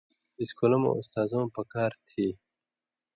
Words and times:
اِسکُلؤں 0.41 0.81
مہ 0.83 0.91
اُستازؤں 0.99 1.45
پکار 1.55 1.91
تھی 2.07 2.27